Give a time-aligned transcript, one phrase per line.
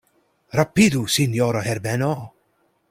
[0.59, 2.13] Rapidu, sinjoro Herbeno.